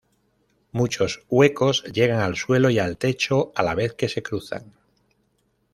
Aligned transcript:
Muchos 0.71 1.21
huecos 1.29 1.83
llegan 1.83 2.21
al 2.21 2.35
suelo 2.35 2.71
y 2.71 2.79
al 2.79 2.97
techo, 2.97 3.51
a 3.53 3.61
la 3.61 3.75
vez 3.75 3.93
que 3.93 4.09
se 4.09 4.23
cruzan. 4.23 4.73